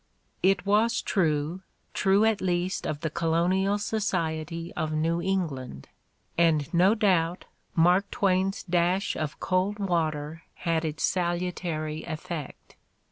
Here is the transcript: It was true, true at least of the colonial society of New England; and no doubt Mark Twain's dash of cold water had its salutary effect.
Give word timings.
It 0.41 0.65
was 0.65 0.99
true, 0.99 1.61
true 1.93 2.25
at 2.25 2.41
least 2.41 2.87
of 2.87 3.01
the 3.01 3.11
colonial 3.11 3.77
society 3.77 4.73
of 4.73 4.91
New 4.91 5.21
England; 5.21 5.89
and 6.39 6.73
no 6.73 6.95
doubt 6.95 7.45
Mark 7.75 8.09
Twain's 8.09 8.63
dash 8.63 9.15
of 9.15 9.39
cold 9.39 9.77
water 9.77 10.41
had 10.55 10.83
its 10.85 11.03
salutary 11.03 12.03
effect. 12.05 12.75